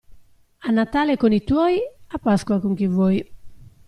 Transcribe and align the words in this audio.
A 0.67 0.71
Natale 0.77 1.15
con 1.21 1.31
i 1.31 1.43
tuoi, 1.43 1.77
a 2.07 2.17
Pasqua 2.17 2.59
con 2.59 2.73
chi 2.73 2.87
vuoi. 2.87 3.19